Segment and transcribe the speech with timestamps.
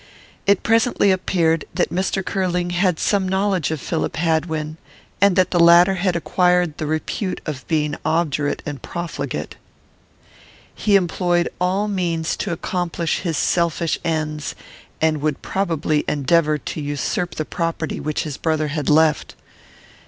[0.47, 2.25] It presently appeared that Mr.
[2.25, 4.77] Curling had some knowledge of Philip Hadwin,
[5.21, 9.57] and that the latter had acquired the repute of being obdurate and profligate.
[10.73, 14.55] He employed all means to accomplish his selfish ends,
[14.99, 19.35] and would probably endeavour to usurp the property which his brother had left.